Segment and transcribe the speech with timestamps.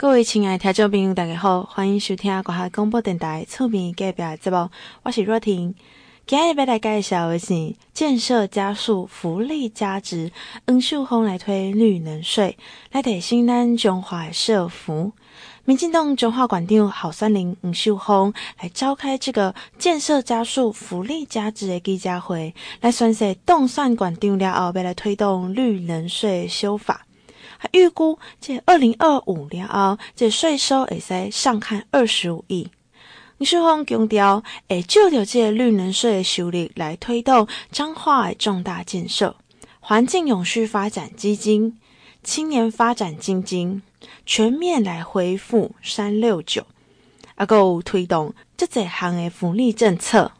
[0.00, 4.70] 各位亲爱听众朋友，大家好，欢迎收听国海广播电台厝边隔壁节目，
[5.02, 5.74] 我是若婷。
[6.26, 10.32] 今日要来介绍的是建设加速福利加值，
[10.66, 12.56] 黄秀峰来推绿能税，
[12.92, 15.12] 来提升咱中华社福。
[15.66, 27.04] 民进党中华馆长郝酸林黄秀峰来召开这个建设加速福利加值的记者会，来宣示动算馆长了后，要来推动绿能税修法。
[27.72, 32.68] 预估，这二零二五年后，这税收会使上看二十五亿。
[33.38, 39.36] 黄秀峰强调，会就着这绿能税的收入来推动彰化的重大建设，
[39.80, 41.78] 环境永续发展基金、
[42.22, 43.82] 青年发展基金，
[44.26, 46.66] 全面来恢复三六九，
[47.36, 50.32] 啊，还有推动这几项的福利政策。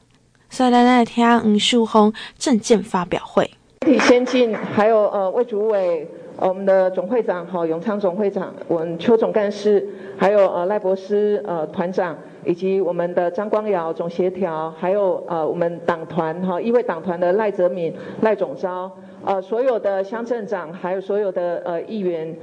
[0.51, 3.51] 所以，咱来听黄秀峰证件发表会。
[3.87, 6.07] 体先进，还有呃，魏主委。
[6.37, 9.87] 我们的总会长郝永昌总会长，我们邱总干事，
[10.19, 18.91] 还有呃赖博士呃团长，以及我们的张光尧总协调，还有呃我们党团哈议会党团的赖泽敏赖总召，
[19.25, 22.37] 呃所有的乡镇长，还有所有的呃议员，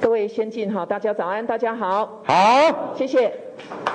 [0.00, 3.32] 各位先进哈，大家早安，大家好，好，谢谢。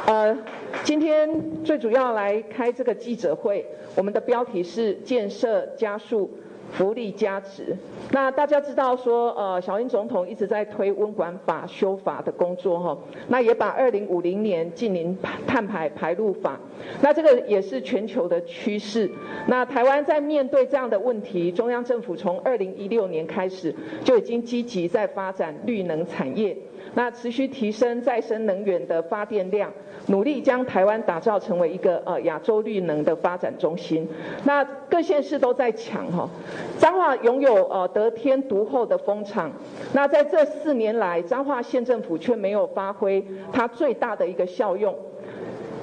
[0.08, 0.38] 呃，
[0.84, 6.30] 今天最主要来开这个记者会，我们的标题是建设加速。
[6.72, 7.76] 福利加持，
[8.12, 12.98] 那大家知道说，呃，小英总统一直在推温管法修法的工作哈，
[13.30, 16.60] 那也把二零五零年净零碳排排入法，
[17.02, 19.10] 那这个也是全球的趋势。
[19.48, 26.58] 那台湾在面对这样的问题，中央政府从二零一六年开始就已经积极在发展绿能产业，
[26.94, 29.72] 那持续提升再生能源的发电量。
[30.08, 34.08] 努力将台湾打造成为一个呃亚洲绿能的发展中心。
[34.44, 36.30] 那各县市都在抢哈，
[36.78, 39.52] 彰化拥有呃得天独厚的风场。
[39.94, 44.96] 那在这四年来，彰化县政府却没有发挥它最大的一个效用。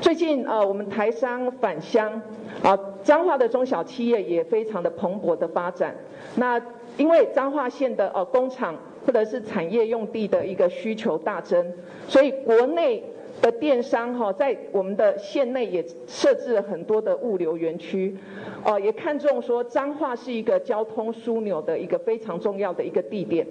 [0.00, 2.22] 最近呃我们台商返乡
[2.62, 5.96] 啊，彰化的中小企业也非常的蓬勃的发展。
[6.36, 6.60] 那
[6.96, 11.72] 因为彰化县的呃工厂或者是产业用地的一个需求大增，
[12.06, 13.02] 所以国内。
[13.42, 18.16] 的电商哈，在我们的县内也设置了很多的物流园区，
[18.64, 23.44] 呃，也看重说彰化是一个交通枢纽的一个非常重要的一个地点。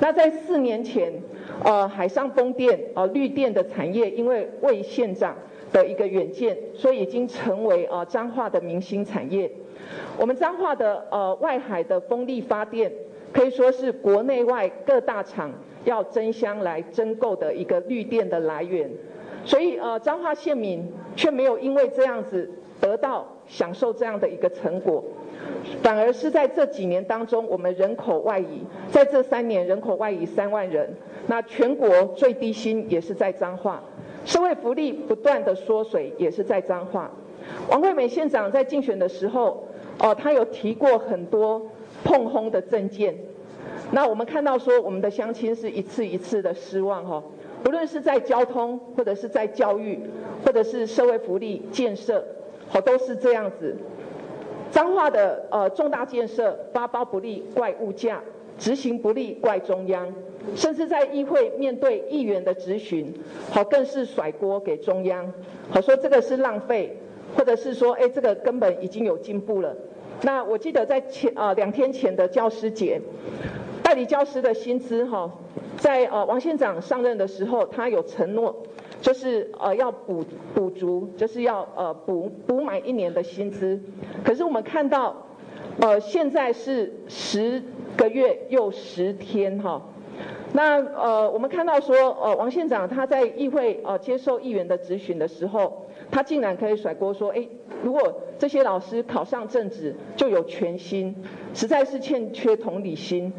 [0.00, 1.12] 那在四年前，
[1.62, 5.36] 呃，海上风电呃绿电的产业，因为魏县长
[5.70, 9.50] 的一个远见，所以已经成为呃彰化的明星产业。
[10.18, 12.90] 我们彰化的呃外海的风力发电，
[13.30, 15.52] 可以说是国内外各大厂
[15.84, 18.90] 要争相来争购的一个绿电的来源。
[19.44, 22.50] 所以，呃，彰化县民却没有因为这样子
[22.80, 25.04] 得到享受这样的一个成果，
[25.82, 30.94] 反而是在这几年当中，我们人口外移，在这三年人口外移三万人，
[31.26, 33.82] 那全国最低薪也是在彰化，
[34.24, 37.10] 社会福利不断的缩水也是在彰化。
[37.68, 39.66] 王惠美县长在竞选的时候，
[39.98, 41.60] 哦、呃，他有提过很多
[42.02, 43.14] 膨风的政见，
[43.92, 47.22] 那我们看到说我们的乡亲是一次一次的失望哈。
[47.64, 49.98] 不论是在交通，或者是在教育，
[50.44, 52.22] 或者是社会福利建设，
[52.68, 53.74] 好，都是这样子。
[54.70, 58.20] 彰化的呃重大建设发包不力怪物价，
[58.58, 60.12] 执行不力怪中央，
[60.54, 63.14] 甚至在议会面对议员的质询，
[63.50, 65.32] 好，更是甩锅给中央，
[65.70, 66.98] 好，说这个是浪费，
[67.34, 69.74] 或者是说哎这个根本已经有进步了。
[70.20, 73.00] 那我记得在前啊两天前的教师节，
[73.84, 75.30] 代理教师的薪资哈。
[75.76, 78.56] 在呃王县长上任的时候，他有承诺，
[79.02, 80.24] 就是呃要补
[80.54, 83.78] 补足，就是要呃补补满一年的薪资。
[84.24, 85.14] 可是我们看到，
[85.80, 87.62] 呃现在是十
[87.94, 89.82] 个月又十天哈。
[90.52, 97.46] 那呃我们看到说，呃王县长他在议会呃接受议员的质询的时候，他竟然可以甩锅说，哎，
[97.82, 101.14] 如果这些老师考上正职就有全薪，
[101.52, 103.30] 实在是欠缺同理心。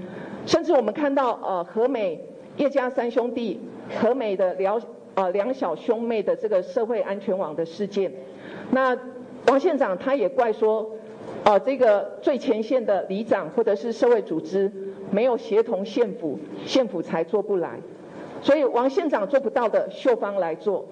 [0.45, 2.23] 甚至我们看到，呃，和美
[2.57, 3.59] 叶家三兄弟、
[3.99, 4.81] 和美的两
[5.15, 8.11] 呃两小兄妹的这个社会安全网的事件，
[8.71, 8.97] 那
[9.47, 10.91] 王县长他也怪说，
[11.43, 14.71] 呃，这个最前线的里长或者是社会组织
[15.11, 17.79] 没有协同县府，县府才做不来，
[18.41, 20.85] 所以王县长做不到的，秀芳来做，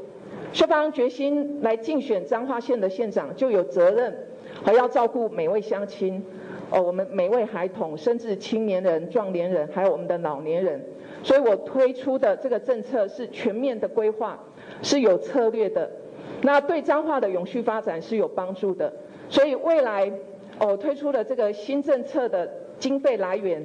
[0.51, 4.27] 秀芳决心来竞选彰化县的县长，就有责任
[4.63, 6.23] 还要照顾每位乡亲。
[6.73, 10.83] 哦，我们每位孩童，甚至青年人、壮年人，还有我们的老年人，
[11.21, 14.43] 所以我推出的这个政策是全面的规划，
[14.81, 15.91] 是有策略的，
[16.41, 18.91] 那对彰化的永续发展是有帮助的。
[19.29, 20.11] 所以未来，
[20.57, 23.63] 哦，推出的这个新政策的经费来源，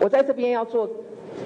[0.00, 0.88] 我在这边要做，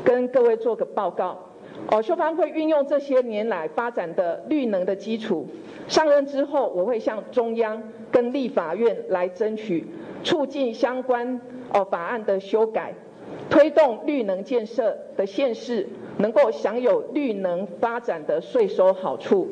[0.04, 1.47] 跟各位做个报告。
[1.86, 5.46] 哦，秀芳会运用这些年来发展的绿能的基础，
[5.88, 9.86] 上任之后，我会向中央跟立法院来争取，
[10.22, 11.40] 促进相关
[11.72, 12.92] 哦法案的修改，
[13.48, 15.88] 推动绿能建设的县市
[16.18, 19.48] 能够享有绿能发展的税收好处。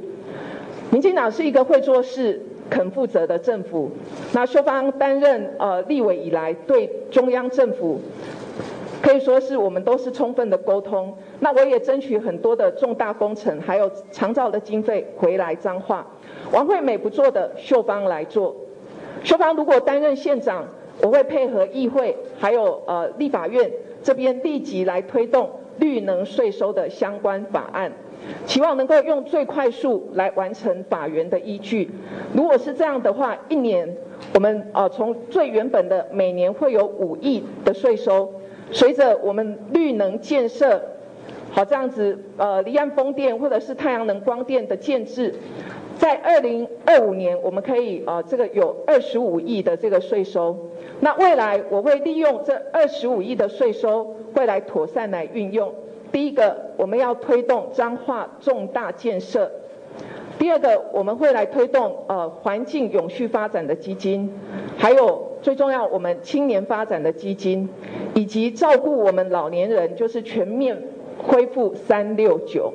[0.90, 3.90] 民进党是一个会做事、肯负责的政府。
[4.32, 8.00] 那秀芳担任呃立委以来，对中央政府
[9.06, 11.16] 可以说是我们都是充分的沟通。
[11.38, 16.04] 那我也争取很多的重大工程，还有长照的经费回来彰化。
[16.50, 18.56] 王惠美不做的，秀芳来做。
[19.22, 20.66] 秀芳如果担任县长，
[21.00, 23.70] 我会配合议会，还有呃立法院
[24.02, 27.92] 这边立即来推动绿能税收的相关法案。
[28.44, 31.88] 期望能够用最快速来完成法源的依据。
[32.34, 33.96] 如果是这样的话，一年
[34.34, 38.32] 我们呃从最原本的每年会有五亿的税收，
[38.72, 40.82] 随着我们绿能建设，
[41.50, 45.34] 好这样子呃离岸风电或者是太阳能光电的建置，
[45.98, 50.56] 在二零二五年我们可以呃这个有二十五亿的这个税收。
[51.00, 55.72] 那未来我会利用这二十五亿的税收，会来妥善来运用。
[56.12, 59.46] 第一个，我们要推动彰化重大建设；
[60.38, 64.32] 第二个，我们会来推动呃环境永续发展的基金，
[64.78, 67.68] 还有最重要，我们青年发展的基金，
[68.14, 70.76] 以及照顾我们老年人，就是全面
[71.18, 72.74] 恢复三六九，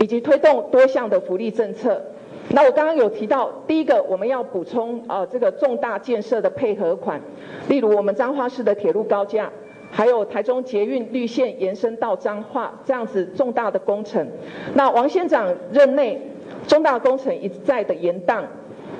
[0.00, 2.02] 以及推动多项的福利政策。
[2.48, 7.20] 那我刚刚有提到，第一个我们要补充呃这个重大建设的配合款，
[7.68, 9.48] 例如我们彰化市的铁路高架。
[9.92, 14.26] 还有台中捷运绿线延伸到彰化这样子重大的工程，
[14.74, 16.20] 那王县长任内
[16.66, 18.42] 重大工程一再的延宕，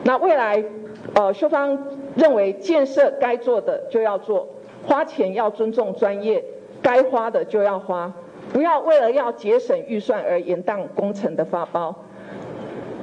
[0.04, 0.62] 那未来
[1.14, 1.76] 呃秀芳
[2.14, 4.48] 认为建设该做的就要做，
[4.86, 6.44] 花钱要尊重专业，
[6.82, 8.12] 该花的就要花，
[8.52, 11.94] 不要为了要节省预算而延宕工程的发包。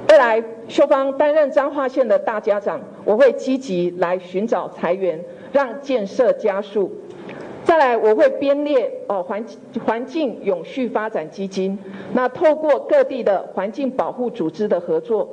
[0.10, 6.92] 未来秀芳担任彰化县的大家长，我会积极来寻找财源，让建设加速。
[7.64, 9.46] 再来，我会编列哦环
[9.86, 11.78] 环境永续发展基金，
[12.14, 15.30] 那透过各地的环境保护组织的合作，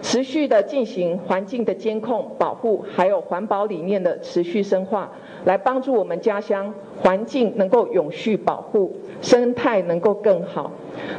[0.00, 5.10] 持续的进行环境的监控保护，还有环保理念的持续深化，
[5.44, 6.72] 来帮助我们家乡
[7.02, 10.70] 环境能够永续保护，生态能够更好。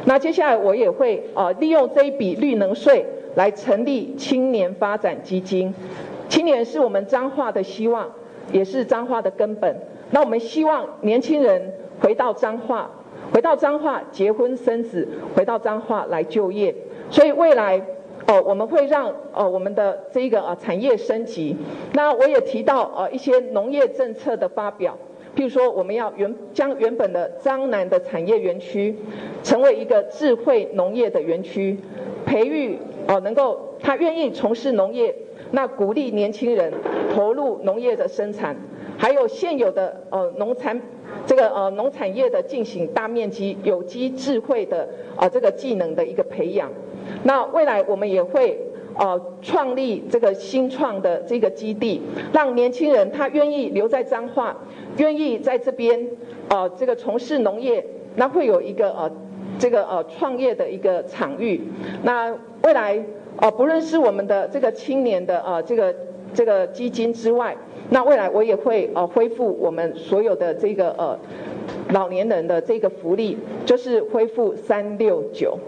[0.06, 3.04] 那接下来我也会呃利用这一笔绿能税
[3.34, 5.74] 来成立青年发展基金，
[6.28, 8.10] 青年是我们彰化的希望，
[8.50, 9.76] 也是彰化的根本。
[10.10, 12.90] 那我们希望年轻人回到彰化，
[13.32, 15.06] 回到彰化结婚生子，
[15.36, 16.74] 回到彰化来就业。
[17.10, 17.80] 所以未来，
[18.30, 21.56] 哦，我们会让哦我们的这个啊产业升级。
[21.94, 24.96] 那我也提到呃一些农业政策的发表，
[25.34, 28.94] 譬如说我们要原将原本的彰南的产业园区，
[29.42, 31.76] 成为一个智慧农业的园区，
[32.24, 32.78] 培育
[33.08, 35.12] 哦能够他愿意从事农业，
[35.50, 36.72] 那鼓励年轻人
[37.12, 38.56] 投入农业的生产。
[38.96, 40.80] 还有现有的呃农产，
[41.26, 46.70] 这个呃农产业的进行大面积有机智慧的啊、这个技能的一个培养。
[47.24, 48.58] 那未来我们也会
[48.98, 52.00] 呃创立这个新创的这个基地，
[52.32, 54.56] 让年轻人他愿意留在彰化，
[54.98, 56.08] 愿意在这边
[56.48, 57.84] 呃这个从事农业，
[58.16, 59.10] 那会有一个呃
[59.58, 61.60] 这个呃创业的一个场域。
[62.02, 63.02] 那未来
[63.36, 65.94] 呃不论是我们的这个青年的呃这个
[66.34, 67.56] 这个基金之外。
[67.92, 71.18] 那未来我也会呃恢复我们所有的这个呃
[71.88, 73.36] 老年人的这个福利，
[73.66, 75.58] 就是恢复三六九。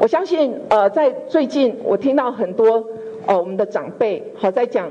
[0.00, 2.88] 我相信呃在最近我听到很多
[3.26, 4.90] 呃我们的长辈好在讲，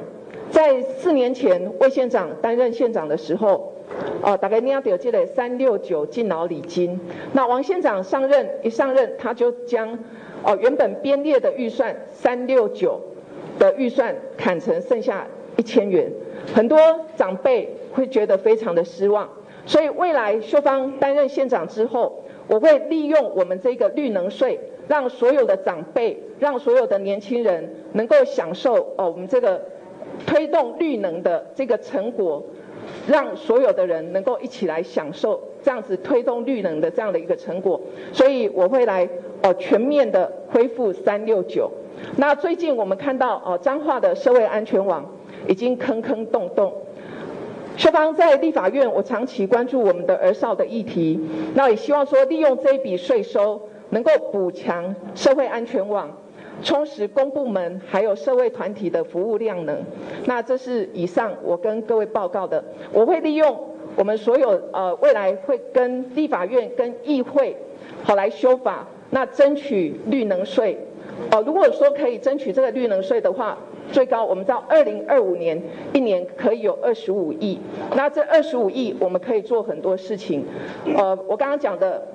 [0.52, 3.72] 在四年前魏县长担任县长的时候，
[4.22, 7.00] 呃大概你要了解的三六九敬老礼金。
[7.32, 9.98] 那王县长上任一上任他就将
[10.44, 13.00] 呃原本编列的预算三六九
[13.58, 15.26] 的预算砍成剩下。
[15.60, 16.08] 一千元，
[16.54, 16.78] 很多
[17.16, 19.28] 长辈会觉得非常的失望，
[19.66, 29.62] 所以未来秀芳担任县长之后，我会利用我们这个绿能税，让所有的长辈，让所有的年轻人能够享受哦，我们这个
[30.26, 32.44] 推动绿能的这个成果，
[33.08, 37.80] 让所有的人能够一起来享受这样子推动绿能的这样的一个成果，
[38.14, 39.08] 所以我会来
[39.44, 41.72] 哦全面的恢复三六九。
[42.16, 45.06] 那最近我们看到哦彰化的社会安全网。
[45.48, 46.74] 已经坑坑洞洞。
[47.78, 51.20] 秀芳在立法院，我长期关注我们的儿少的议题，
[51.54, 56.10] 那也希望说利用这一笔税收，能够补强社会安全网，
[56.64, 59.78] 充实公部门还有社会团体的服务量能。
[60.26, 63.56] 那这是以上我跟各位报告的，我会利用
[63.96, 67.56] 我们所有呃未来会跟立法院跟议会
[68.04, 70.80] 好来修法，那争取绿能税。
[71.30, 73.60] 哦，如果说可以争取这个绿能税的话，
[73.92, 75.62] 最高我们到二零二五年
[75.94, 77.60] 一年可以有二十五亿。
[77.96, 80.46] 那这二十五亿我们可以做很多事情。
[80.96, 82.06] 呃，我刚刚讲的，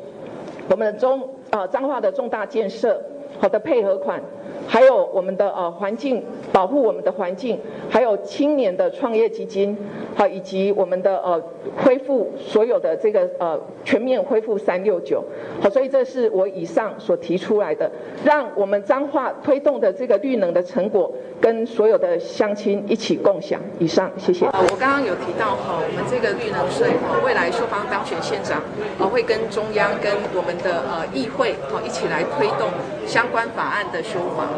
[0.68, 3.02] 我们的中呃彰化的重大建设，
[3.40, 4.22] 好的配合款。
[4.66, 7.58] 还有我们的呃环境保护，我们的环境，
[7.90, 9.76] 还有青年的创业基金，
[10.14, 11.42] 好，以及我们的呃
[11.84, 15.22] 恢复所有的这个呃全面恢复三六九，
[15.60, 17.90] 好，所以这是我以上所提出来的，
[18.24, 23.60] 让我们彰化推动的这个绿能的成果，跟所有的乡亲一起共享。
[23.78, 24.46] 以上，谢谢。
[24.46, 28.62] 我刚刚有提到哈，我们这个绿能税哈，未来秀芳当选县长，
[28.98, 32.70] 啊会跟中央跟我们的呃议会哈一起来推动
[33.06, 34.51] 相关法案的修法。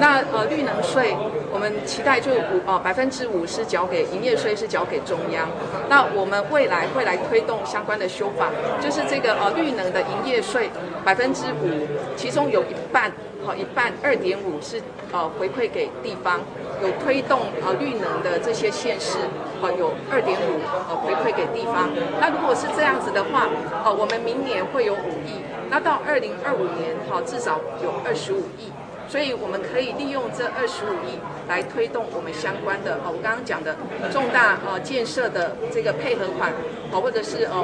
[0.00, 1.16] 那呃绿能税，
[1.52, 5.48] 我们期待就五呃百分之五是缴给营业税是缴给中央。
[5.88, 10.70] 那我们未来会来推动相关的修法，就是这个呃绿能的营业税
[11.04, 13.12] 百分之五，其中有一半
[13.44, 14.80] 好一半二点五是
[15.12, 16.40] 呃回馈给地方，
[16.82, 19.18] 有推动呃绿能的这些县市，
[19.60, 21.90] 哦有二点五呃回馈给地方。
[22.20, 23.48] 那如果是这样子的话，
[23.84, 28.72] 呃我们明年会有五亿，那到二零二五年好至少有二十五亿。
[29.12, 33.76] 所以我们可以利用这二十五亿来推动我们相关的哦，我刚刚讲的
[34.10, 36.50] 重大呃建设的这个配合款，
[36.90, 37.60] 哦，或者是呃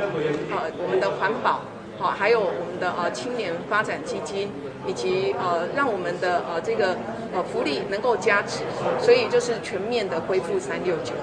[0.53, 1.63] 呃我们的环保，
[1.99, 4.53] 好，还有我们的呃青年发展基金，
[4.87, 6.95] 以及呃让我们的呃这个
[7.33, 8.65] 呃福利能够加持，
[9.01, 11.15] 所以就是全面的恢复三六九。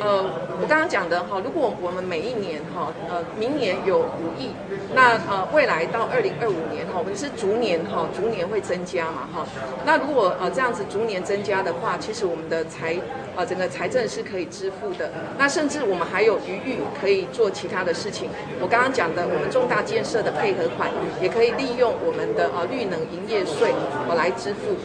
[0.00, 0.22] 呃，
[0.60, 4.50] 我刚刚讲的哈，如果我们每一年哈，呃，明年有五亿，
[4.94, 9.46] 那呃，未来到二零二五年哈，我们是逐年哈，逐年会增加嘛哈。
[9.84, 12.96] 那如果呃这样子逐年增加的话，其实我们的财
[13.36, 15.10] 呃整个财政是可以支付的。
[15.36, 18.28] 那甚至我们还有余裕可以做其他的事情。
[18.60, 20.90] 我刚刚讲的，我们重大建设的配合款，
[21.20, 23.72] 也可以利用我们的呃绿能营业税
[24.08, 24.76] 我来支付。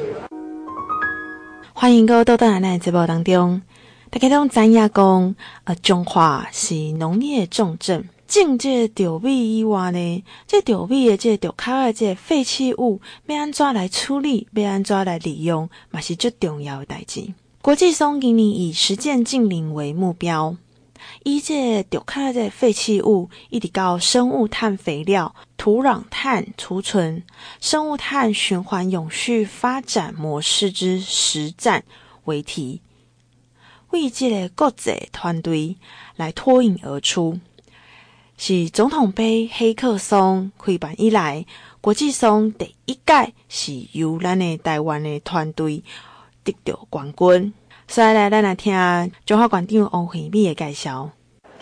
[1.75, 3.61] 欢迎各位到咱的节目当中。
[4.13, 8.07] 大家都知影讲，呃，中华是农业重镇。
[8.27, 17.33] 种这个稻米以外呢，这稻米的这稻壳的这废弃物要安怎来处理，要安怎来利用，嘛是最重要的代志。
[17.63, 20.55] 国际松今年以实践净零为目标，
[21.23, 27.23] 以这稻壳的这废弃物一直到生物碳肥料、土壤碳储存、
[27.59, 31.83] 生物碳循环永续发展模式之实战
[32.25, 32.79] 为题。
[33.93, 35.77] 为即个国际团队
[36.15, 37.39] 来脱颖而出，
[38.37, 41.45] 是总统杯黑客松开办以来，
[41.79, 45.83] 国际松第一届是由咱的台湾的团队
[46.43, 47.53] 得到冠军。
[47.87, 48.73] 所以来，咱来听
[49.27, 51.11] 中华馆长王惠美的介绍。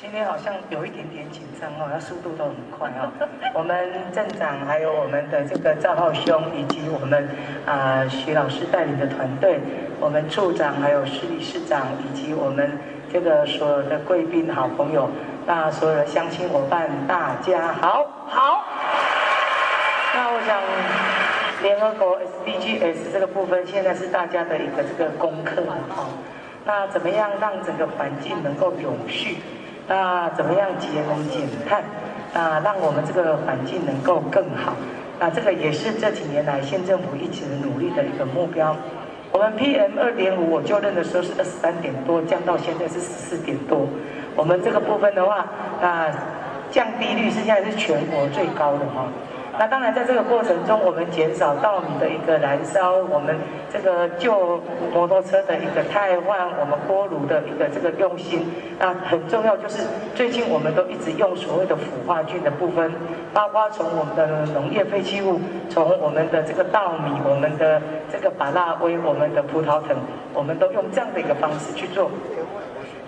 [0.01, 3.05] 今天好像有一点点紧张哦，要速度都很快哦。
[3.53, 7.23] 我们镇长还有我们的这个赵浩兄，以及我们
[7.67, 9.59] 啊、呃、徐老师带领的团队，
[9.99, 12.79] 我们处长还有市理事长，以及我们
[13.13, 15.07] 这个所有的贵宾好朋友，
[15.45, 18.65] 那所有的乡亲伙伴，大家好，好。
[20.15, 20.59] 那我想，
[21.61, 26.09] 联合国 SDGs 这个部分，现在是大家的一个这个功课哦。
[26.65, 29.37] 那怎么样让整个环境能够永续？
[29.87, 31.83] 那怎么样节能减碳？
[32.33, 34.73] 那让我们这个环境能够更好。
[35.19, 38.75] 那这个也是这几年来县政府一直努力的一个目标。
[39.31, 43.87] 我们 PM 二点五我就任的时候是二十三点多，降到现在是十四点多。
[44.35, 45.45] 我们这个部分的话，
[45.81, 46.07] 啊
[46.71, 49.07] 降低率是现在是全国最高的哈。
[49.61, 53.37] 那当然，在这个过程中，我们减少稻米的一个燃烧，我们
[53.71, 54.59] 这个旧
[54.91, 58.43] 摩托车的一个汰换，我们锅炉的一个这个用心。
[58.79, 59.83] 那很重要就是，
[60.15, 62.91] 最近我们都一直用所谓的腐化菌的部分，
[63.35, 65.39] 包括从我们的农业废弃物，
[65.69, 67.79] 从我们的这个稻米，我们的
[68.11, 69.95] 这个芭乐威，我们的葡萄藤，
[70.33, 72.09] 我们都用这样的一个方式去做。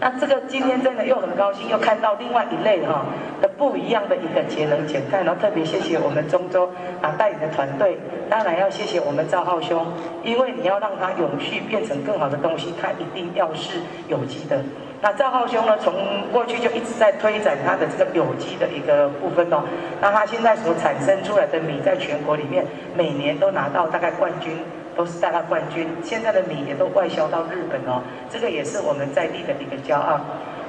[0.03, 3.05] 那这个今天真的又很高兴，又看到另外一类哈
[3.41, 6.69] 的不一样的一个节能减碳，然后特别谢谢我们中州
[7.01, 7.97] 啊带领的团队，
[8.29, 9.87] 当然要谢谢我们赵浩兄，
[10.21, 13.79] 因为你要让它永续变成更好的东西，它一定要是
[14.09, 14.59] 有机的。
[15.01, 15.93] 那赵浩兄呢，从
[16.33, 19.63] 过去就一直在推展他的这个有机的一个部分哦，
[20.01, 22.65] 那他现在所产生出来的米，在全国里面
[22.97, 24.51] 每年都拿到大概冠军。
[24.95, 30.19] 都是大大冠军，现在的米也都外销到日本哦，这个也是我们在地的一个骄傲。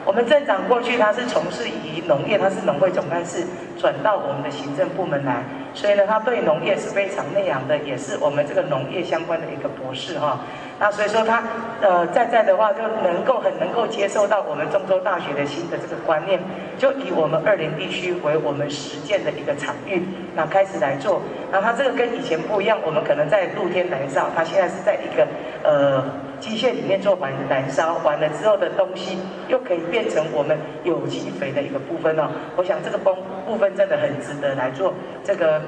[0.05, 3.45] 我们镇长过去他是从事于农业，他是农会总干事，
[3.79, 5.43] 转到我们的行政部门来，
[5.73, 10.39] 所以呢，他对农业是非常内行的，也是我们这个农业相关的一个博士哈。
[10.79, 11.43] 那所以说他
[11.81, 16.39] 呃在在的话就能够很能够接受到我们中州大学的新的这个观念，
[16.77, 20.03] 就以我们二林地区为我们实践的一个场域，
[20.35, 21.23] 那开始来做。
[21.51, 25.27] 那他这个跟以前不一样，我们可能在露天燃烧，他现在是在一个
[25.63, 26.05] 呃
[26.45, 32.29] 机械里面做完燃烧完了之后的东西，又可以变成我们有机肥的一个部分哦。
[32.57, 34.93] 我想这个部部分真的很值得来做
[35.25, 35.63] 这个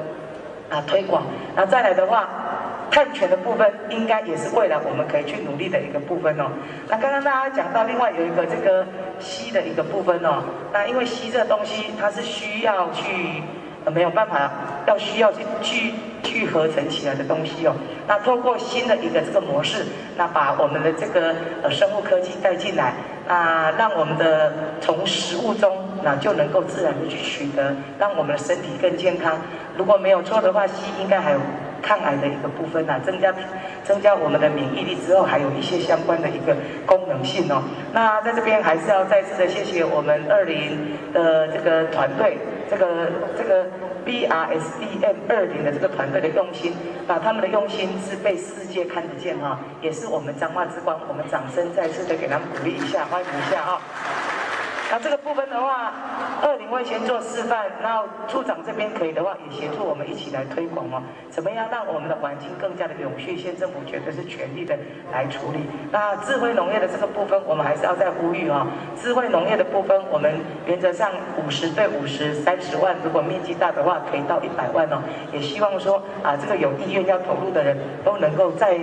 [0.69, 1.23] 啊推广。
[1.55, 2.29] 那再来的话。
[2.89, 6.45] 碳权的部分应该也是未来我们可以去努力的一个部分哦。
[6.89, 8.87] 那刚刚大家讲到另外有一个这个
[9.21, 10.45] 硒的一个部分哦。
[10.73, 13.43] 那因为硒这个东西它是需要去
[13.91, 14.51] 没有办法
[14.87, 17.75] 要需要去去去合成起来的东西哦。
[18.07, 19.85] 那透过新的一个这个模式，
[20.17, 22.95] 那把我们的这个呃生物科技带进来，
[23.29, 29.39] 啊，让我们的从食物中那就能够自然的去取得，让我们的身体更健康。
[29.77, 31.39] 如果没有错的话，硒应该还有。
[31.83, 33.33] 抗癌的一个部分呐、啊，增加
[33.85, 37.63] 增加我们的免疫力之后，还有一些相关的一个功能性哦。
[37.93, 42.39] 那在这边还是要再次的谢谢我们二零的这个团队，
[42.71, 43.67] 这个这个
[44.05, 46.73] BRSDM 二零的这个团队的用心，
[47.07, 53.81] 把他们的用心是被世界看得见哈、也是我们彰化之光，我们掌声再次的给他们鼓励一下，欢迎一下啊、
[54.89, 55.93] 那这个部分的话，
[56.43, 61.03] 二零会先做示范，然后处长这边可以的话，也协助我们一起来推广哦。
[61.29, 63.37] 怎么样让我们的环境更加的永续？
[63.37, 64.79] 县政府绝对是全力的
[65.13, 65.67] 来处理。
[65.91, 68.67] 那智慧农业的这个部分，我们还是要再呼吁啊。
[68.97, 70.33] 智慧农业的部分，我们
[70.67, 75.03] 原则上五十对五十，三十万，如果面积大的话，可以到一百万哦。
[75.33, 78.79] 也希望说啊，这个有意愿要投入的人都能够在。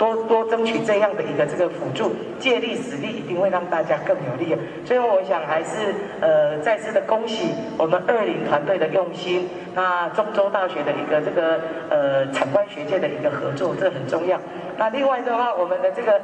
[0.00, 4.56] 多多争取这样的一个这个辅助，借力使力，一定会让大家更有力。
[4.82, 14.40] 最后，我想还是呃再次的恭喜我们二零团队的用心，那中州大学的一个这个呃产官学界的一个合作，这很重要。
[14.80, 16.18] 那另外的话，我们的这个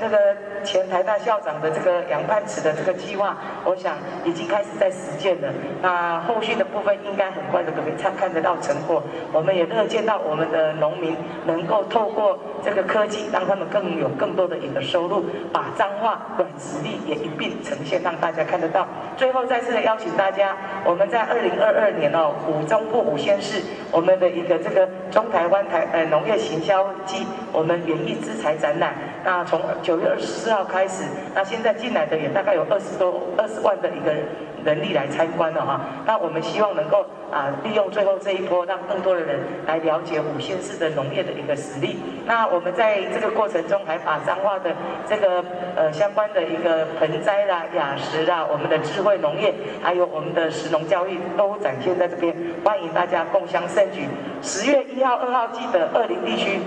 [0.00, 0.16] 那个
[0.64, 3.36] 前台大校长的这个杨盼慈的这个计划，
[3.66, 5.52] 我想已经开始在实践了。
[5.82, 9.02] 那后续的部分应该很快的可以看看得到成果。
[9.30, 18.88] 我们也乐见到我们的农民能够透过这个科技，让他们更有更多的一个收入，把彰化软实力也一并呈现，让大家看得到。
[19.18, 23.60] 最后再次的邀请大家，我们在二零二二年哦，五中部五县市，
[23.92, 34.12] 我们的一个这个中台湾台呃农业行销季，我们园艺资材展览，那从九月二十四号开始，那现在进来的也大概有二十多二十万的一个
[34.64, 35.80] 人力来参观了哈。
[36.06, 41.98] 那我们希望能够啊利用最后这一波，让更多的人来了解五县市的农业的一个实力。
[42.26, 44.70] 那我们在这个过程中还把彰化的
[45.08, 45.44] 这个
[45.76, 52.34] 呃相关的一个盆栽啦、雅食啦、我们的智慧农业，还有我们的石农教育都展现在这边，
[52.64, 54.06] 欢迎大家共襄盛举。
[54.42, 56.60] 十月一号、二号记得二林地区。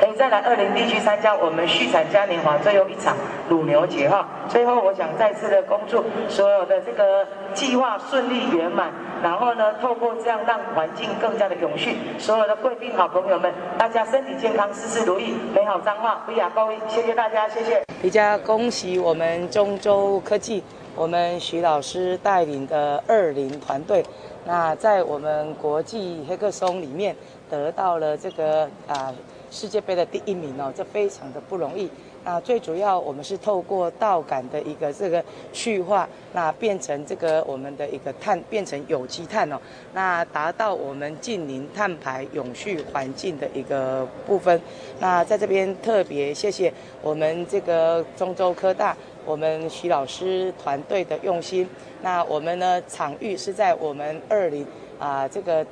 [0.00, 3.14] 可以再来二林地区参加我们畜产嘉年华最后一场
[3.50, 4.26] 乳牛节哈。
[4.48, 8.90] 最后，我想再次的恭祝所有的这个计划顺利圆满，
[9.22, 11.98] 然后呢，透过这样让环境更加的永续。
[12.18, 16.78] 所有的贵宾好朋友们，大家身体健康，事事如意，美好彰化，不亚高位。
[16.88, 17.84] 谢谢大家，谢谢。
[18.00, 20.64] 比较恭喜我们中州科技，
[20.96, 24.02] 我们徐老师带领的二林团队，
[24.46, 27.14] 那在我们国际黑客松里面
[27.50, 29.12] 得到了这个啊。
[29.50, 31.90] 世界杯的第一名哦，这非常的不容易。
[32.22, 39.58] 那最主要，我们是透过稻稈的一个这个去化，那变成这个我们的一个碳，变成有机碳哦，
[39.94, 44.60] 那达到我们净零碳排、永续环境的一个部分。
[44.98, 51.66] 那在这边特别谢谢我们这个中州科大，我们徐老师团队的用心。
[52.02, 54.66] 那我们呢，场域是在我们二零
[54.98, 55.66] 啊，这个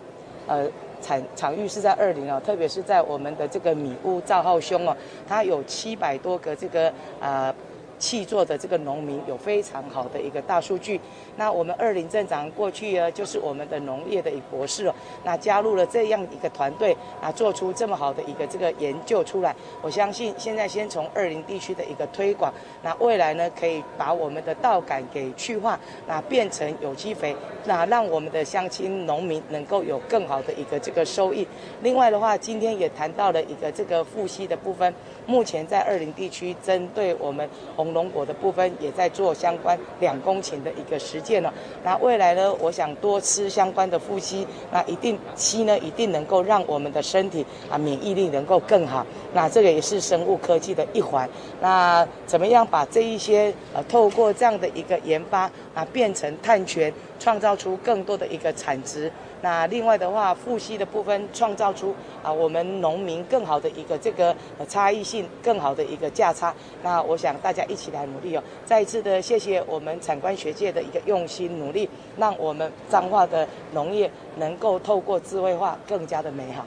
[0.47, 0.67] 呃。
[1.01, 7.55] 场场域是在二零啊，特别是在我们的这个米屋赵浩兄哦，他有七百多个这个呃。
[7.99, 11.01] 气作的这个农民有非常好的一个大数据。
[11.37, 19.55] 那我们二林镇长过去呢，就是我们的农业的一博士哦，那加入了这样一个团队啊，做出这么好的一个这个研究出来。
[19.83, 27.35] 我相信现在先从二林地区的一个推广，那未来呢，可以把我们的稻杆给去化，那变成有机肥，
[27.65, 31.47] 那让我们的乡亲农民能够有更好的一个这个收益。
[31.83, 34.93] 另外的话，今天也谈到了一个这个复息的部分，
[35.27, 41.53] 目前在二林地区针对我们红红龙果的部分也在做相关两公顷的一个实践了。
[41.83, 49.07] 那未来呢，我想多吃相关的富硒，那一定硒呢一定能够让我们的身体啊免疫力能够更好。
[49.33, 51.27] 那这个也是生物科技的一环。
[51.63, 59.11] 那怎么样把这一些呃透过这样的一个研发啊变成碳权，创造出更多的一个产值？
[59.41, 64.35] 那另外的话，富硒的部分创造出啊，我们农民更好的一个这个
[64.69, 66.53] 差异性，更好的一个价差。
[66.83, 68.43] 那我想大家一起来努力哦。
[68.65, 76.65] 再一次的谢谢我们产官学界的一个用心努力，让我们彰化的农业能够透过智慧化更加的美好。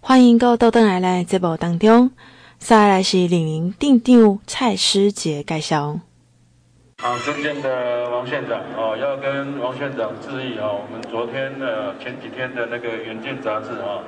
[0.00, 2.10] 欢迎各位到登来来节目当中，
[2.58, 6.00] 再来是领营店长蔡诗杰介绍。
[7.02, 10.70] 好，尊敬的王县长哦，要跟王县长致意啊。
[10.70, 14.00] 我们昨天呃前几天的那个《远见》杂志啊，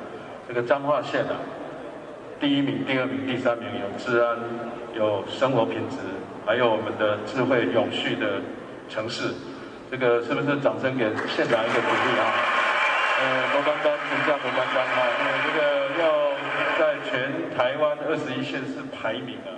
[0.47, 1.35] 这个彰化县啊，
[2.41, 4.39] 第一名、第二名、第三名有治安、
[4.95, 5.99] 有生活品质，
[6.47, 8.41] 还有我们的智慧永续的
[8.89, 9.35] 城市，
[9.91, 12.25] 这个是不是掌声给县长一个鼓励啊？
[13.19, 15.61] 呃，罗刚刚评价罗刚刚啊，因为这个
[16.01, 16.33] 要
[16.79, 19.53] 在全台湾二十一县市排名啊，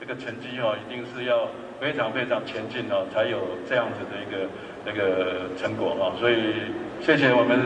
[0.00, 1.50] 这个成绩哦，一定是要。
[1.80, 3.38] 非常非常前进哦，才有
[3.68, 4.48] 这样子的一个
[4.84, 6.36] 那个成果哦，所以
[7.00, 7.58] 谢谢我们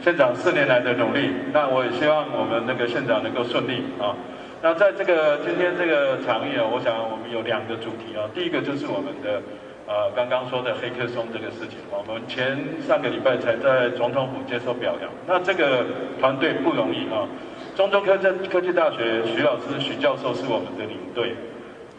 [0.00, 1.30] 县长四年来的努力。
[1.52, 4.14] 那我也希望我们那个县长能够顺利啊。
[4.62, 8.30] 那在这个今天这个场域啊，我想我们有两个主题啊。
[8.32, 9.42] 第一个就是我们的
[9.88, 15.10] 呃刚刚说的黑客松这个事情，我们前上个礼拜才在总统府接受表扬。
[15.26, 15.84] 那这个
[16.20, 17.26] 团队不容易啊。
[17.74, 21.34] 中州科技科技大学徐老师徐教授是我们的领队。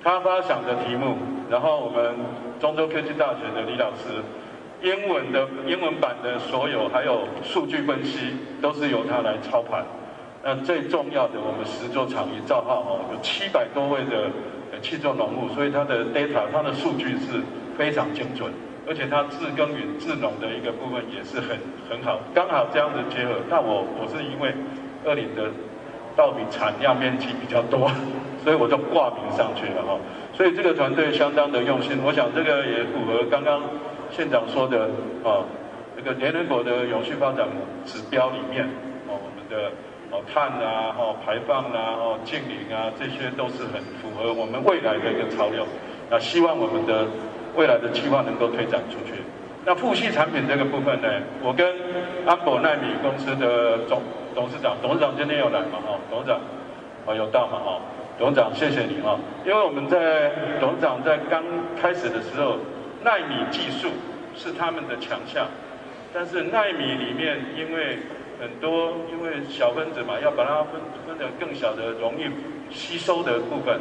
[0.03, 1.15] 他发想的题目，
[1.49, 2.13] 然后我们
[2.59, 4.21] 中州科技大学的李老师，
[4.81, 9.85] 英文的英文版的所有还有数据分析都是由他来操盘。
[10.43, 14.29] 那最重要的，我们十座场域造号哦，有七百多位的
[14.81, 17.41] 气作农务，所以他的 data 他的数据是
[17.77, 18.51] 非常精准，
[18.85, 21.57] 而且他自耕耘自农的一个部分也是很
[21.89, 23.35] 很好，刚好这样子结合。
[23.49, 24.53] 那我我是因为
[25.05, 25.49] 二零的
[26.13, 27.89] 稻米产量面积比较多。
[28.43, 29.97] 所以我就挂名上去了哈，
[30.33, 33.61] 所以这个团队相当的用心，我想这个也符合刚刚
[34.11, 34.89] 县长说的
[35.23, 35.39] 啊，
[35.95, 37.47] 这个联合国的永续发展
[37.85, 38.65] 指标里面
[39.07, 39.71] 哦，我们的
[40.11, 45.65] 哦碳啊、哦排放啊、哦净零啊，这些都是很符合我们未来的一个潮流。
[46.09, 47.07] 那希望我们的
[47.55, 49.23] 未来的计划能够推展出去。
[49.65, 51.07] 那富硒产品这个部分呢，
[51.41, 51.65] 我跟
[52.27, 54.01] 安博奈米公司的总
[54.35, 55.79] 董事长，董事长今天有来嘛？
[55.79, 56.41] 哈，董事长
[57.05, 57.57] 哦有到嘛？
[57.63, 57.79] 哈。
[58.19, 59.17] 董事长，谢谢你啊！
[59.43, 61.43] 因为我们在董事长在刚
[61.81, 62.57] 开始的时候，
[63.03, 63.89] 纳米技术
[64.35, 65.47] 是他们的强项，
[66.13, 67.97] 但是纳米里面因为
[68.39, 72.25] 很多因为小分子嘛，要把它分分成更小的容易
[72.71, 73.79] 吸收的部分，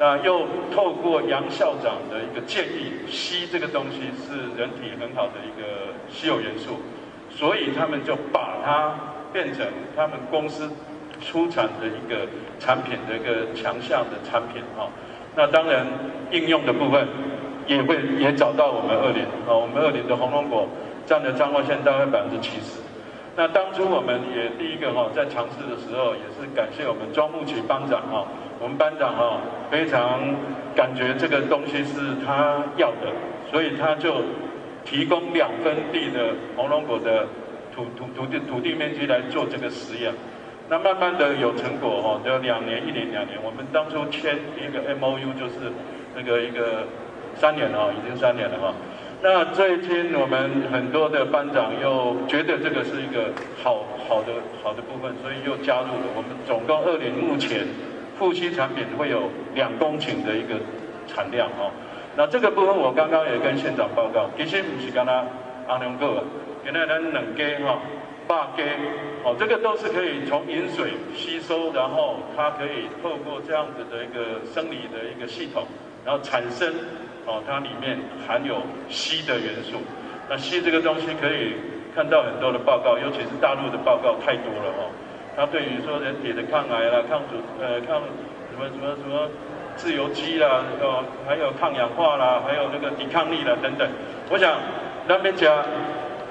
[0.00, 6.80] 那又透过杨校长的一个建议，硒这个东西是人体很好的一个稀有元素，
[7.30, 8.94] 所以他们就把它
[9.30, 10.70] 变成他们公司。
[11.20, 12.26] 出产的一个
[12.58, 14.88] 产品的一个强项的产品哈，
[15.34, 15.86] 那当然
[16.30, 17.06] 应用的部分
[17.66, 20.68] 也会也找到我们二林啊，我们二林的红龙果
[21.06, 22.80] 占的彰化县大概百分之七十。
[23.36, 28.26] 那当初我们也第一个哈在尝试的时候，也是感谢我们庄木奇班长哈，
[28.58, 30.20] 我们班长哈非常
[30.74, 33.12] 感觉这个东西是他要的，
[33.50, 34.16] 所以他就
[34.84, 37.26] 提供两分地的红龙果的
[37.72, 40.12] 土土土地土地面积来做这个实验。
[40.70, 43.38] 那慢慢的有成果哈，要两年、一年、两年。
[43.42, 45.72] 我们当初签一个 MOU 就是
[46.14, 46.84] 那个一个
[47.34, 48.74] 三年了，已经三年了哈。
[49.22, 53.32] 那最近我们很多的班长又觉得这个是一个
[53.64, 56.06] 好好的好的部分，所以又加入了。
[56.14, 57.66] 我们总共二年目前
[58.18, 60.60] 富硒产品会有两公顷的一个
[61.06, 61.70] 产量哈。
[62.14, 65.24] 那这个部分我刚刚也跟县长报告，其实不是跟他
[65.66, 66.22] 阿良哥，
[66.62, 67.80] 原来咱两家哈。
[68.28, 68.62] 霸给
[69.24, 75.64] 哦，这个都是可以从饮水吸收，然后它可以透过这样子的一个生理的一个系统，
[76.04, 76.68] 然后产生
[77.24, 78.60] 哦，它里面含有
[78.90, 79.78] 硒的元素。
[80.28, 81.54] 那硒这个东西可以
[81.94, 84.92] 看到很多的报告，尤其是大陆的报告太多了哦。
[85.34, 88.02] 它对于说人体的抗癌啦、抗阻呃抗
[88.52, 89.26] 什么什么什么
[89.74, 93.88] 自由基啦，哦，还有抗氧化啦，还有那个抵抗力啦等等。
[94.28, 94.54] 我想
[95.08, 95.64] 那边讲。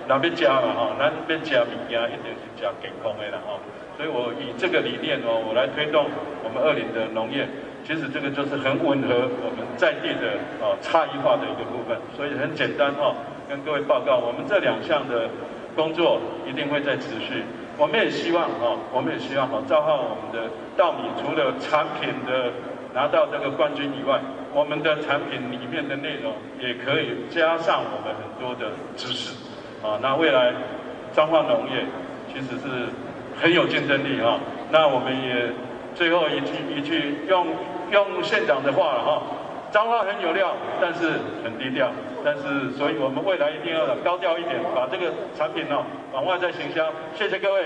[0.07, 3.59] 那边加嘛哈，那边加物件一定是加健康的啦哈，
[3.97, 6.05] 所以我以这个理念哦，我来推动
[6.43, 7.47] 我们二林的农业，
[7.83, 13.13] 其实这个就是很吻合我们在地的啊差异化的一个部分，所以很简单哈，
[13.49, 15.29] 跟各位报告，我们这两项的
[15.75, 17.43] 工作一定会再持续，
[17.77, 22.51] 我们也希望哈，我们也希望哈，造好我们的稻米除了产品的
[22.93, 24.19] 拿到这个冠军以外。
[24.53, 29.35] 我们的产品里面的内容也可以加上我们很多的知识，
[29.87, 30.53] 啊，那未来
[31.13, 31.85] 彰化农业
[32.33, 32.89] 其实是
[33.39, 34.37] 很有竞争力哈。
[34.69, 35.49] 那我们也
[35.95, 37.47] 最后一句一句用
[37.91, 39.21] 用县长的话了哈，
[39.71, 41.89] 彰化很有料，但是很低调，
[42.25, 46.91] 但是所以我们未来一定要高调一点，把这个产品呢往外再行销。
[47.17, 47.65] 谢谢各位。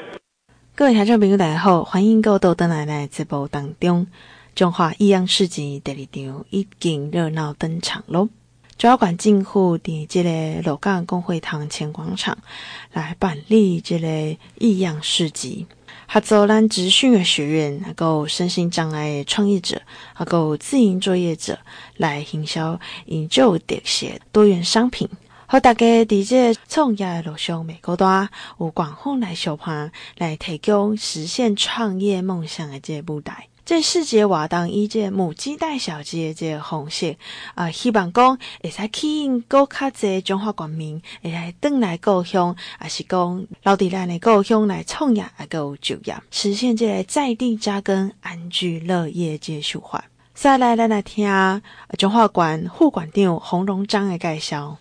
[0.75, 4.05] 各位听众朋友，大家好，欢迎各位到登来来节目当中。
[4.53, 8.27] 中华益阳市集第二场已经热闹登场喽！
[8.77, 12.35] 主要管政府伫即个鹿港公会堂前广场
[12.93, 15.67] 来办理这个异样市集，
[16.07, 19.79] 合作咱资讯的学院，还有身心障碍的创业者，
[20.13, 21.59] 还有自营作业者
[21.97, 25.07] 来营销研究特色多元商品，
[25.45, 28.27] 和大家伫这创业的路上每个段
[28.59, 33.47] 有广泛来小盘来提供实现创业梦想的这个舞台。
[33.63, 37.15] 这四节活动以这母鸡带小鸡的这个方式，
[37.55, 50.05] 啊、希望讲会使吸引更较侪中华国民会来登来故乡，也是讲留伫咱的故乡来创业，还有就业，实现这个在地扎根、安居乐业这个想法。
[50.33, 51.29] 再来，来来听
[51.99, 54.77] 中华馆副馆长洪荣章的介绍。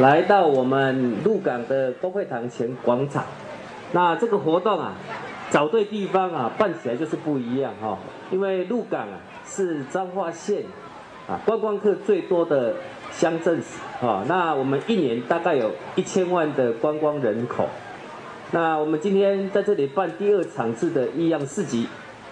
[0.00, 3.24] 来到我们鹿港的公会堂前广场，
[3.92, 4.94] 那这个活动啊。
[5.50, 7.98] 找对地方啊，办起来就是不一样哈。
[8.30, 10.62] 因为鹿港啊是彰化县
[11.26, 12.74] 啊观光客最多的
[13.12, 13.60] 乡镇
[14.00, 14.24] 啊。
[14.28, 17.66] 那我们一年大概有一千万的观光人口。
[18.50, 21.86] 那我们今天在这里办第二场次的异样市集，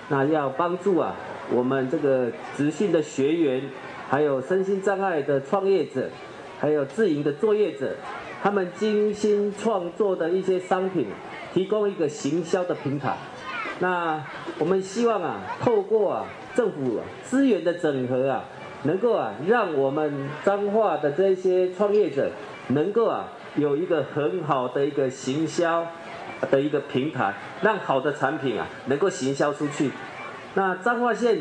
[0.08, 1.14] 那要帮助啊
[1.52, 3.62] 我们这个职训的学员，
[4.08, 6.08] 还有身心障碍的创业者，
[6.58, 7.94] 还有自营的作业者，
[8.42, 11.06] 他们精心创作的一些商品。
[11.56, 13.16] 提供一个行销的平台，
[13.78, 14.22] 那
[14.58, 18.44] 我们希望啊，透过啊政府资源的整合啊，
[18.82, 22.30] 能够啊让我们彰化的这些创业者
[22.68, 25.86] 能够啊有一个很好的一个行销
[26.50, 29.90] 的一个平台，让好的产品啊能够行销出去。
[30.52, 31.38] 那彰化县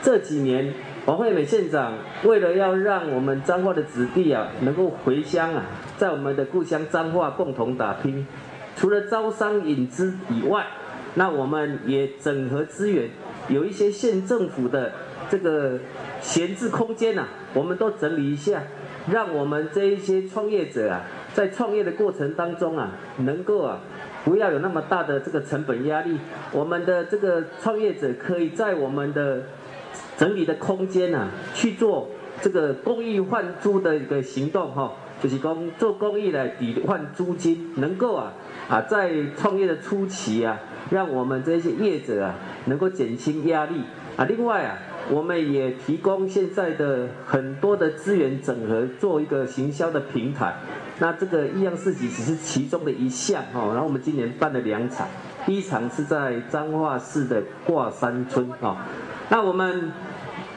[0.00, 0.72] 这几年，
[1.04, 1.92] 王惠美县长
[2.24, 5.62] 为了要让我们彰化的子弟啊能够回乡啊，
[5.98, 8.26] 在我们的故乡彰化共同打拼。
[8.78, 10.64] 除了招商引资以外，
[11.16, 13.10] 那我们也整合资源，
[13.48, 14.92] 有一些县政府的
[15.28, 15.80] 这个
[16.20, 18.62] 闲置空间呐、我们都整理一下，
[19.10, 21.02] 让我们这一些创业者啊，
[21.34, 23.80] 在创业的过程当中啊，能够啊，
[24.24, 26.16] 不要有那么大的这个成本压力。
[26.52, 29.42] 我们的这个创业者可以在我们的
[30.16, 32.08] 整理的空间啊，去做
[32.40, 38.32] 这个公益换租的一个行动哈，就是讲做公益来抵换租金，能够啊。
[38.68, 40.58] 啊，在创业的初期啊，
[40.90, 42.34] 让我们这些业者啊
[42.66, 43.80] 能够减轻压力
[44.14, 44.26] 啊。
[44.26, 44.76] 另外啊，
[45.10, 50.54] 我们也提供现在的很多的资源整合，做一个行销的平台。
[50.98, 53.68] 那这个一阳市集只是其中的一项哈。
[53.68, 55.08] 然后我们今年办了两场，
[55.46, 58.84] 第一场是在彰化市的挂山村啊。
[59.30, 59.90] 那我们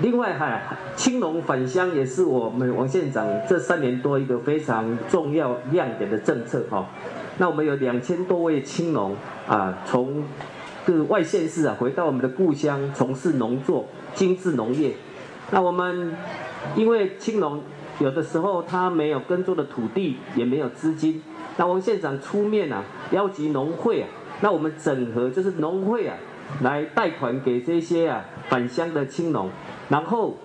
[0.01, 0.59] 另外哈
[0.95, 6.87] 青农返乡也是我们王县长这三年多一个非常重要亮点的政策哈。
[7.37, 9.15] 那我们有两千多位青农
[9.47, 10.23] 啊，从
[10.85, 14.93] 各外县市啊回到我们的故乡，从事农作、精致农业。
[15.51, 16.15] 那我们
[16.75, 17.61] 因为青农
[17.99, 21.21] 有的时候他没有耕作的土地，也没有资金，
[21.57, 24.07] 那王县长出面啊，邀集农会啊，
[24.41, 26.17] 那我们整合就是农会啊，
[26.61, 29.49] 来贷款给这些啊返乡的青农，
[29.91, 30.35] 然后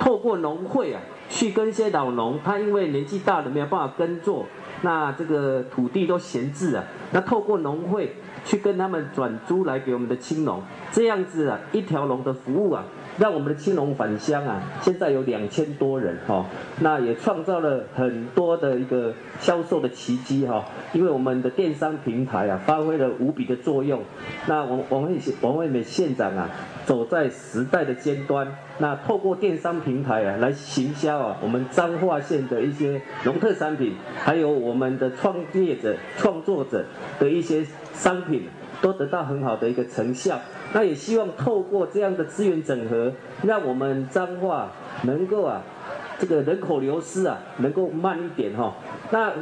[0.00, 4.46] 透过农会啊，去跟一些老农，他因为年纪大了没有办法耕作。
[4.82, 12.84] 那这个土地都闲置啊，那透过农会去跟他们转租来给我们的青农，这样子啊，一条龙的服务啊。
[13.18, 16.46] 让我们的青农返乡啊，现在有两千多人哈、哦，
[16.80, 24.02] 那也创造了很多的一个销售的奇迹哈、哦，因为我们的电商平台啊，发挥了无比的作用。
[24.46, 26.50] 那王王惠王惠美县长啊，
[26.84, 28.46] 走在时代的尖端，
[28.78, 36.84] 那透过电商平台啊，来行销啊，我们彰化县的一些农特产品，还有我们的创业者、创作者
[37.20, 38.48] 的一些商品，
[38.84, 40.38] 都得到很好的一个成效。
[40.74, 43.10] 那也希望透过这样的资源整合，
[43.42, 44.70] 让我们彰化
[45.04, 45.62] 能够啊，
[46.18, 48.74] 这个人口流失啊，能够慢一点哈。
[49.10, 49.32] 那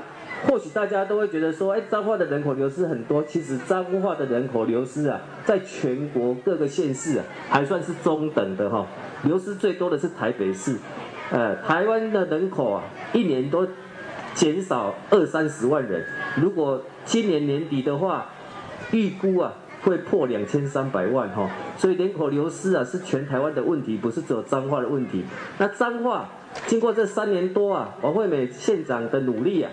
[0.46, 8.86] 或许大家都会觉得说，哎，彰化的人口流失很多，其实彰化的人口流失啊，在全国各个县市啊，还算是中等的哈。
[9.24, 10.76] 流失最多的是台北市，
[11.32, 13.66] 呃，台湾的人口啊，一年都
[14.34, 16.04] 减少二三十万人。
[16.36, 18.30] 如果今年年底的话，
[18.92, 19.52] 预估啊。
[19.84, 25.24] 会破两千三百万哈，所以人口流失啊是全台湾的问题，不是只有彰化的问题。
[25.58, 26.28] 那彰化
[26.68, 29.72] 经过这三年多啊，王惠美县长的努力啊，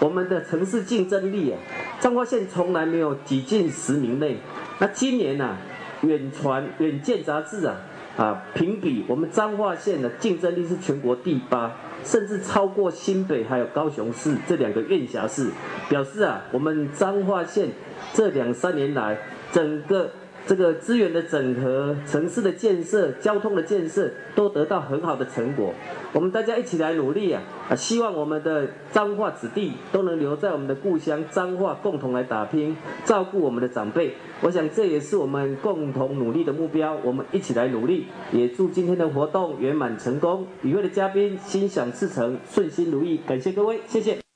[0.00, 1.58] 我们的城市竞争力啊，
[2.00, 4.38] 彰化县从来没有挤进十名内。
[4.78, 5.58] 那今年呐、啊，
[6.00, 7.76] 远传远见杂志啊
[8.16, 11.70] 啊评比我们彰化县的竞争力是全国第八。
[12.04, 15.50] 甚至超过新北还有高雄市这两个院辖市，
[15.88, 17.68] 表示啊，我们彰化县
[18.12, 19.18] 这两三年来，
[19.52, 20.10] 整个
[20.46, 25.72] 这个资源的整合、城市的建设、交通的建设，都得到很好的成果。
[26.12, 27.40] 我们大家一起来努力啊！
[27.68, 34.14] 啊，希望我们的彰化子弟都能留在我们的故乡彰化，共同来打拼，照顾我们的长辈。
[34.42, 36.96] 我想这也是我们共同努力的目标。
[37.04, 40.46] 我们一起来努力，也祝今天的活动圆满成功。
[40.62, 43.20] 与会的嘉宾心想事成，顺心如意。
[43.26, 44.29] 感谢各位，谢谢。